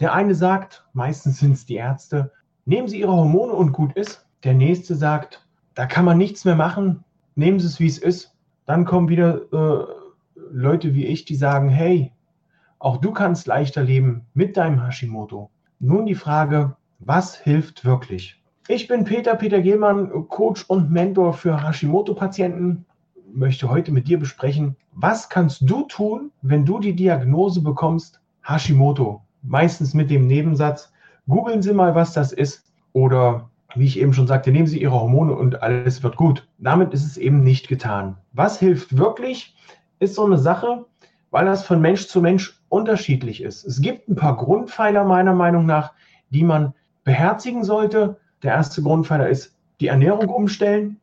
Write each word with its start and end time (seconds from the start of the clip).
Der 0.00 0.14
eine 0.14 0.34
sagt, 0.34 0.86
meistens 0.94 1.40
sind 1.40 1.52
es 1.52 1.66
die 1.66 1.74
Ärzte, 1.74 2.32
nehmen 2.64 2.88
Sie 2.88 3.00
Ihre 3.00 3.12
Hormone 3.12 3.52
und 3.52 3.72
gut 3.72 3.94
ist. 3.96 4.26
Der 4.44 4.54
nächste 4.54 4.94
sagt, 4.94 5.46
da 5.74 5.84
kann 5.84 6.06
man 6.06 6.16
nichts 6.16 6.46
mehr 6.46 6.56
machen, 6.56 7.04
nehmen 7.34 7.60
Sie 7.60 7.66
es, 7.66 7.80
wie 7.80 7.86
es 7.86 7.98
ist. 7.98 8.34
Dann 8.64 8.86
kommen 8.86 9.10
wieder 9.10 9.42
äh, 9.52 9.84
Leute 10.50 10.94
wie 10.94 11.04
ich, 11.04 11.26
die 11.26 11.36
sagen, 11.36 11.68
hey, 11.68 12.12
auch 12.78 12.96
du 12.96 13.12
kannst 13.12 13.46
leichter 13.46 13.82
leben 13.82 14.24
mit 14.32 14.56
deinem 14.56 14.82
Hashimoto. 14.82 15.50
Nun 15.80 16.06
die 16.06 16.14
Frage, 16.14 16.76
was 16.98 17.36
hilft 17.36 17.84
wirklich? 17.84 18.42
Ich 18.68 18.88
bin 18.88 19.04
Peter, 19.04 19.34
Peter 19.36 19.60
Gehlmann, 19.60 20.28
Coach 20.28 20.64
und 20.66 20.90
Mentor 20.90 21.34
für 21.34 21.62
Hashimoto-Patienten. 21.62 22.86
Möchte 23.32 23.68
heute 23.68 23.92
mit 23.92 24.08
dir 24.08 24.18
besprechen, 24.18 24.76
was 24.92 25.28
kannst 25.28 25.68
du 25.68 25.82
tun, 25.82 26.32
wenn 26.40 26.64
du 26.64 26.78
die 26.78 26.96
Diagnose 26.96 27.60
bekommst, 27.62 28.20
Hashimoto? 28.42 29.22
Meistens 29.42 29.94
mit 29.94 30.10
dem 30.10 30.26
Nebensatz, 30.26 30.92
googeln 31.28 31.62
Sie 31.62 31.72
mal, 31.72 31.94
was 31.94 32.12
das 32.12 32.32
ist 32.32 32.64
oder 32.92 33.50
wie 33.74 33.86
ich 33.86 33.98
eben 33.98 34.12
schon 34.12 34.26
sagte, 34.26 34.50
nehmen 34.50 34.66
Sie 34.66 34.80
Ihre 34.80 35.00
Hormone 35.00 35.32
und 35.34 35.62
alles 35.62 36.02
wird 36.02 36.16
gut. 36.16 36.48
Damit 36.58 36.92
ist 36.92 37.04
es 37.04 37.16
eben 37.16 37.42
nicht 37.42 37.68
getan. 37.68 38.16
Was 38.32 38.58
hilft 38.58 38.96
wirklich, 38.96 39.54
ist 40.00 40.14
so 40.14 40.24
eine 40.24 40.38
Sache, 40.38 40.84
weil 41.30 41.46
das 41.46 41.64
von 41.64 41.80
Mensch 41.80 42.08
zu 42.08 42.20
Mensch 42.20 42.60
unterschiedlich 42.68 43.42
ist. 43.42 43.64
Es 43.64 43.80
gibt 43.80 44.08
ein 44.08 44.16
paar 44.16 44.36
Grundpfeiler 44.36 45.04
meiner 45.04 45.34
Meinung 45.34 45.66
nach, 45.66 45.92
die 46.30 46.42
man 46.42 46.74
beherzigen 47.04 47.64
sollte. 47.64 48.18
Der 48.42 48.52
erste 48.52 48.82
Grundpfeiler 48.82 49.28
ist 49.28 49.56
die 49.80 49.88
Ernährung 49.88 50.28
umstellen, 50.28 50.98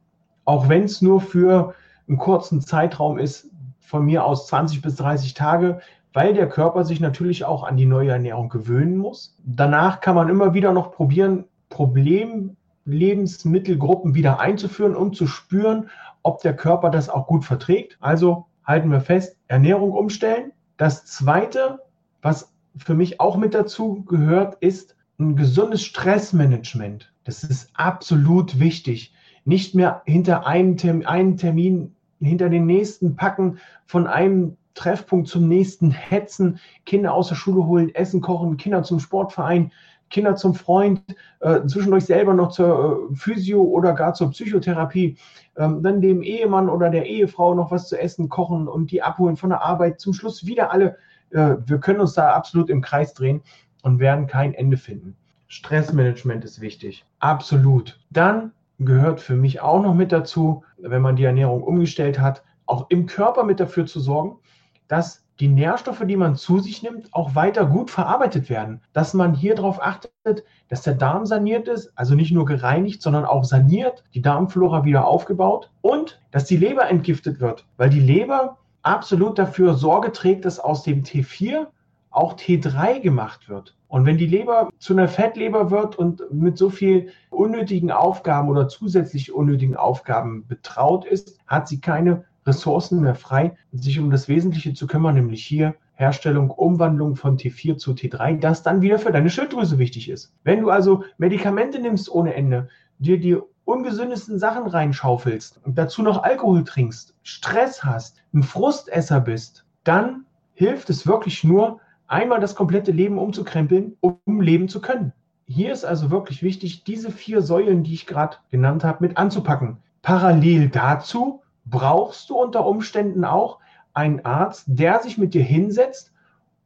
auch 0.45 0.69
wenn 0.69 0.83
es 0.83 1.01
nur 1.01 1.21
für 1.21 1.73
einen 2.07 2.17
kurzen 2.17 2.61
Zeitraum 2.61 3.17
ist, 3.17 3.49
von 3.79 4.05
mir 4.05 4.25
aus 4.25 4.47
20 4.47 4.81
bis 4.81 4.95
30 4.95 5.33
Tage 5.33 5.79
weil 6.17 6.33
der 6.33 6.49
Körper 6.49 6.83
sich 6.83 6.99
natürlich 6.99 7.45
auch 7.45 7.61
an 7.61 7.77
die 7.77 7.85
neue 7.85 8.09
Ernährung 8.09 8.49
gewöhnen 8.49 8.97
muss. 8.97 9.37
Danach 9.45 10.01
kann 10.01 10.15
man 10.15 10.29
immer 10.29 10.55
wieder 10.55 10.73
noch 10.73 10.91
probieren, 10.91 11.45
Problemlebensmittelgruppen 11.69 14.15
wieder 14.15 14.39
einzuführen, 14.39 14.95
um 14.95 15.13
zu 15.13 15.27
spüren, 15.27 15.91
ob 16.23 16.41
der 16.41 16.55
Körper 16.55 16.89
das 16.89 17.07
auch 17.07 17.27
gut 17.27 17.45
verträgt. 17.45 17.97
Also 17.99 18.47
halten 18.65 18.89
wir 18.89 19.01
fest, 19.01 19.37
Ernährung 19.47 19.91
umstellen. 19.91 20.53
Das 20.77 21.05
Zweite, 21.05 21.83
was 22.23 22.51
für 22.75 22.95
mich 22.95 23.19
auch 23.19 23.37
mit 23.37 23.53
dazu 23.53 24.03
gehört, 24.05 24.55
ist 24.55 24.95
ein 25.19 25.35
gesundes 25.35 25.83
Stressmanagement. 25.83 27.13
Das 27.25 27.43
ist 27.43 27.69
absolut 27.75 28.59
wichtig. 28.59 29.13
Nicht 29.45 29.75
mehr 29.75 30.01
hinter 30.05 30.47
einen 30.47 30.77
Termin, 30.77 31.05
einen 31.05 31.37
Termin 31.37 31.95
hinter 32.19 32.49
den 32.49 32.65
nächsten 32.65 33.15
packen, 33.15 33.59
von 33.85 34.07
einem 34.07 34.57
Treffpunkt 34.77 35.27
zum 35.27 35.47
nächsten 35.47 35.91
hetzen, 35.91 36.59
Kinder 36.85 37.13
aus 37.13 37.29
der 37.29 37.35
Schule 37.35 37.65
holen, 37.65 37.93
Essen 37.95 38.21
kochen, 38.21 38.57
Kinder 38.57 38.83
zum 38.83 38.99
Sportverein, 38.99 39.71
Kinder 40.09 40.35
zum 40.35 40.53
Freund, 40.53 41.01
äh, 41.41 41.65
zwischendurch 41.65 42.05
selber 42.05 42.33
noch 42.33 42.49
zur 42.49 43.09
äh, 43.11 43.15
Physio 43.15 43.61
oder 43.61 43.93
gar 43.93 44.13
zur 44.13 44.29
Psychotherapie, 44.29 45.17
ähm, 45.57 45.81
dann 45.83 45.99
dem 45.99 46.21
Ehemann 46.21 46.69
oder 46.69 46.89
der 46.89 47.05
Ehefrau 47.07 47.55
noch 47.55 47.71
was 47.71 47.89
zu 47.89 47.99
essen, 47.99 48.29
kochen 48.29 48.67
und 48.67 48.91
die 48.91 49.01
abholen 49.01 49.35
von 49.35 49.49
der 49.49 49.61
Arbeit. 49.61 49.99
Zum 49.99 50.13
Schluss 50.13 50.45
wieder 50.45 50.71
alle. 50.71 50.97
Äh, 51.31 51.55
wir 51.65 51.79
können 51.79 51.99
uns 51.99 52.13
da 52.13 52.33
absolut 52.33 52.69
im 52.69 52.81
Kreis 52.81 53.13
drehen 53.13 53.41
und 53.81 53.99
werden 53.99 54.27
kein 54.27 54.53
Ende 54.53 54.77
finden. 54.77 55.15
Stressmanagement 55.47 56.45
ist 56.45 56.61
wichtig. 56.61 57.03
Absolut. 57.19 57.99
Dann 58.11 58.51
gehört 58.79 59.19
für 59.19 59.35
mich 59.35 59.59
auch 59.59 59.81
noch 59.81 59.95
mit 59.95 60.11
dazu, 60.11 60.63
wenn 60.77 61.01
man 61.01 61.15
die 61.15 61.23
Ernährung 61.23 61.63
umgestellt 61.63 62.19
hat, 62.19 62.43
auch 62.67 62.85
im 62.89 63.07
Körper 63.07 63.43
mit 63.43 63.59
dafür 63.59 63.85
zu 63.85 63.99
sorgen, 63.99 64.37
dass 64.87 65.23
die 65.39 65.47
Nährstoffe, 65.47 66.03
die 66.05 66.15
man 66.15 66.35
zu 66.35 66.59
sich 66.59 66.81
nimmt, 66.81 67.13
auch 67.13 67.35
weiter 67.35 67.65
gut 67.65 67.91
verarbeitet 67.91 68.49
werden. 68.49 68.81
Dass 68.93 69.13
man 69.13 69.35
hier 69.35 69.55
darauf 69.55 69.81
achtet, 69.81 70.43
dass 70.69 70.81
der 70.81 70.95
Darm 70.95 71.25
saniert 71.25 71.67
ist, 71.67 71.91
also 71.95 72.15
nicht 72.15 72.31
nur 72.31 72.45
gereinigt, 72.45 73.01
sondern 73.01 73.25
auch 73.25 73.43
saniert, 73.43 74.03
die 74.13 74.21
Darmflora 74.21 74.83
wieder 74.83 75.05
aufgebaut 75.05 75.71
und 75.81 76.19
dass 76.31 76.45
die 76.45 76.57
Leber 76.57 76.89
entgiftet 76.89 77.39
wird, 77.39 77.65
weil 77.77 77.89
die 77.89 77.99
Leber 77.99 78.57
absolut 78.81 79.37
dafür 79.37 79.75
Sorge 79.75 80.11
trägt, 80.11 80.45
dass 80.45 80.59
aus 80.59 80.83
dem 80.83 81.03
T4 81.03 81.67
auch 82.09 82.35
T3 82.35 82.99
gemacht 82.99 83.47
wird. 83.47 83.75
Und 83.89 84.05
wenn 84.05 84.17
die 84.17 84.25
Leber 84.25 84.69
zu 84.79 84.93
einer 84.93 85.07
Fettleber 85.07 85.71
wird 85.71 85.95
und 85.95 86.21
mit 86.31 86.57
so 86.57 86.69
viel 86.69 87.11
unnötigen 87.29 87.91
Aufgaben 87.91 88.49
oder 88.49 88.67
zusätzlich 88.67 89.31
unnötigen 89.31 89.77
Aufgaben 89.77 90.45
betraut 90.47 91.05
ist, 91.05 91.37
hat 91.47 91.67
sie 91.67 91.79
keine 91.79 92.25
Ressourcen 92.47 93.01
mehr 93.01 93.15
frei, 93.15 93.55
sich 93.71 93.99
um 93.99 94.09
das 94.09 94.27
Wesentliche 94.27 94.73
zu 94.73 94.87
kümmern, 94.87 95.15
nämlich 95.15 95.45
hier 95.45 95.75
Herstellung, 95.93 96.51
Umwandlung 96.51 97.15
von 97.15 97.37
T4 97.37 97.77
zu 97.77 97.91
T3, 97.91 98.39
das 98.39 98.63
dann 98.63 98.81
wieder 98.81 98.99
für 98.99 99.11
deine 99.11 99.29
Schilddrüse 99.29 99.79
wichtig 99.79 100.09
ist. 100.09 100.33
Wenn 100.43 100.61
du 100.61 100.69
also 100.69 101.03
Medikamente 101.17 101.79
nimmst 101.79 102.09
ohne 102.09 102.33
Ende, 102.35 102.69
dir 102.99 103.19
die 103.19 103.37
ungesündesten 103.65 104.39
Sachen 104.39 104.67
reinschaufelst 104.67 105.59
und 105.65 105.77
dazu 105.77 106.01
noch 106.01 106.23
Alkohol 106.23 106.63
trinkst, 106.63 107.15
Stress 107.23 107.83
hast, 107.83 108.23
ein 108.33 108.43
Frustesser 108.43 109.19
bist, 109.19 109.65
dann 109.83 110.25
hilft 110.53 110.89
es 110.89 111.05
wirklich 111.05 111.43
nur, 111.43 111.79
einmal 112.07 112.39
das 112.39 112.55
komplette 112.55 112.91
Leben 112.91 113.17
umzukrempeln, 113.17 113.97
um 113.99 114.41
leben 114.41 114.69
zu 114.69 114.81
können. 114.81 115.13
Hier 115.45 115.71
ist 115.71 115.85
also 115.85 116.11
wirklich 116.11 116.43
wichtig, 116.43 116.83
diese 116.83 117.11
vier 117.11 117.41
Säulen, 117.41 117.83
die 117.83 117.93
ich 117.93 118.05
gerade 118.05 118.37
genannt 118.49 118.83
habe, 118.83 119.05
mit 119.05 119.17
anzupacken. 119.17 119.77
Parallel 120.01 120.69
dazu 120.69 121.41
brauchst 121.69 122.29
du 122.29 122.35
unter 122.35 122.65
Umständen 122.65 123.25
auch 123.25 123.59
einen 123.93 124.23
Arzt, 124.25 124.65
der 124.67 125.01
sich 125.01 125.17
mit 125.17 125.33
dir 125.33 125.43
hinsetzt 125.43 126.13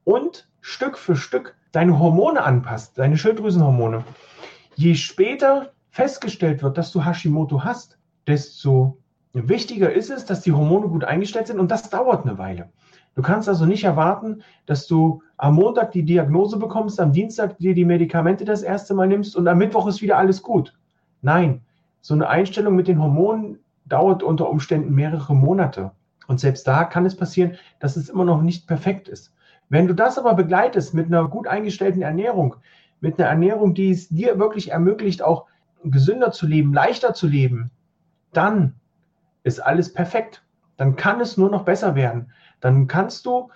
und 0.03 0.47
Stück 0.61 0.97
für 0.97 1.15
Stück 1.15 1.55
deine 1.71 1.97
Hormone 1.97 2.43
anpasst, 2.43 2.97
deine 2.97 3.17
Schilddrüsenhormone. 3.17 4.03
Je 4.75 4.95
später 4.95 5.71
festgestellt 5.89 6.61
wird, 6.61 6.77
dass 6.77 6.91
du 6.91 7.03
Hashimoto 7.03 7.63
hast, 7.63 7.97
desto 8.27 8.97
wichtiger 9.33 9.91
ist 9.91 10.09
es, 10.09 10.25
dass 10.25 10.41
die 10.41 10.51
Hormone 10.51 10.87
gut 10.87 11.03
eingestellt 11.03 11.47
sind 11.47 11.59
und 11.59 11.71
das 11.71 11.89
dauert 11.89 12.25
eine 12.25 12.37
Weile. 12.37 12.69
Du 13.15 13.21
kannst 13.21 13.49
also 13.49 13.65
nicht 13.65 13.83
erwarten, 13.83 14.41
dass 14.65 14.87
du 14.87 15.21
am 15.37 15.55
Montag 15.55 15.91
die 15.91 16.03
Diagnose 16.03 16.57
bekommst, 16.57 16.99
am 16.99 17.11
Dienstag 17.11 17.57
dir 17.57 17.73
die 17.73 17.85
Medikamente 17.85 18.45
das 18.45 18.61
erste 18.61 18.93
Mal 18.93 19.07
nimmst 19.07 19.35
und 19.35 19.47
am 19.47 19.57
Mittwoch 19.57 19.87
ist 19.87 20.01
wieder 20.01 20.17
alles 20.17 20.41
gut. 20.41 20.77
Nein, 21.21 21.61
so 22.01 22.13
eine 22.13 22.29
Einstellung 22.29 22.75
mit 22.75 22.87
den 22.87 23.01
Hormonen 23.01 23.59
dauert 23.85 24.23
unter 24.23 24.49
Umständen 24.49 24.93
mehrere 24.93 25.35
Monate. 25.35 25.91
Und 26.27 26.39
selbst 26.39 26.67
da 26.67 26.83
kann 26.85 27.05
es 27.05 27.15
passieren, 27.15 27.57
dass 27.79 27.95
es 27.95 28.09
immer 28.09 28.25
noch 28.25 28.41
nicht 28.41 28.67
perfekt 28.67 29.07
ist. 29.07 29.33
Wenn 29.69 29.87
du 29.87 29.93
das 29.93 30.17
aber 30.17 30.33
begleitest 30.33 30.93
mit 30.93 31.07
einer 31.07 31.27
gut 31.27 31.47
eingestellten 31.47 32.01
Ernährung, 32.01 32.55
mit 32.99 33.19
einer 33.19 33.29
Ernährung, 33.29 33.73
die 33.73 33.91
es 33.91 34.09
dir 34.09 34.37
wirklich 34.39 34.71
ermöglicht, 34.71 35.21
auch 35.21 35.47
gesünder 35.83 36.31
zu 36.31 36.45
leben, 36.45 36.73
leichter 36.73 37.13
zu 37.13 37.27
leben, 37.27 37.71
dann 38.33 38.75
ist 39.43 39.59
alles 39.59 39.91
perfekt. 39.91 40.43
Dann 40.77 40.95
kann 40.95 41.19
es 41.19 41.37
nur 41.37 41.49
noch 41.49 41.63
besser 41.63 41.95
werden. 41.95 42.31
Dann 42.59 42.87
kannst 42.87 43.25
du 43.25 43.49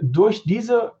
durch 0.00 0.44
diese 0.44 0.92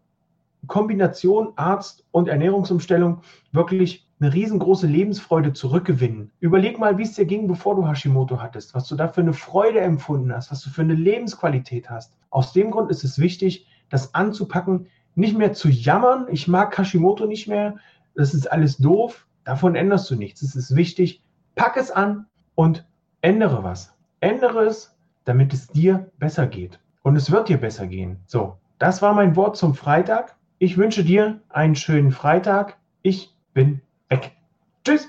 Kombination 0.66 1.52
Arzt 1.56 2.04
und 2.10 2.28
Ernährungsumstellung 2.28 3.22
wirklich 3.52 4.08
eine 4.24 4.32
riesengroße 4.32 4.86
Lebensfreude 4.86 5.52
zurückgewinnen. 5.52 6.30
Überleg 6.40 6.78
mal, 6.78 6.96
wie 6.96 7.02
es 7.02 7.12
dir 7.12 7.26
ging, 7.26 7.46
bevor 7.46 7.76
du 7.76 7.86
Hashimoto 7.86 8.40
hattest, 8.40 8.74
was 8.74 8.88
du 8.88 8.96
da 8.96 9.08
für 9.08 9.20
eine 9.20 9.34
Freude 9.34 9.80
empfunden 9.80 10.32
hast, 10.32 10.50
was 10.50 10.62
du 10.62 10.70
für 10.70 10.80
eine 10.80 10.94
Lebensqualität 10.94 11.90
hast. 11.90 12.16
Aus 12.30 12.54
dem 12.54 12.70
Grund 12.70 12.90
ist 12.90 13.04
es 13.04 13.18
wichtig, 13.18 13.66
das 13.90 14.14
anzupacken, 14.14 14.86
nicht 15.14 15.36
mehr 15.36 15.52
zu 15.52 15.68
jammern, 15.68 16.26
ich 16.30 16.48
mag 16.48 16.76
Hashimoto 16.76 17.26
nicht 17.26 17.48
mehr, 17.48 17.76
das 18.14 18.32
ist 18.32 18.50
alles 18.50 18.78
doof, 18.78 19.26
davon 19.44 19.76
änderst 19.76 20.10
du 20.10 20.16
nichts. 20.16 20.40
Es 20.40 20.56
ist 20.56 20.74
wichtig, 20.74 21.22
pack 21.54 21.76
es 21.76 21.90
an 21.90 22.26
und 22.54 22.86
ändere 23.20 23.62
was. 23.62 23.92
Ändere 24.20 24.64
es, 24.64 24.96
damit 25.26 25.52
es 25.52 25.68
dir 25.68 26.10
besser 26.18 26.46
geht. 26.46 26.80
Und 27.02 27.16
es 27.16 27.30
wird 27.30 27.50
dir 27.50 27.58
besser 27.58 27.86
gehen. 27.86 28.16
So, 28.26 28.56
das 28.78 29.02
war 29.02 29.12
mein 29.12 29.36
Wort 29.36 29.58
zum 29.58 29.74
Freitag. 29.74 30.34
Ich 30.58 30.78
wünsche 30.78 31.04
dir 31.04 31.40
einen 31.50 31.74
schönen 31.74 32.10
Freitag. 32.10 32.78
Ich 33.02 33.34
bin 33.52 33.82
Like, 34.10 34.32
just 34.84 35.08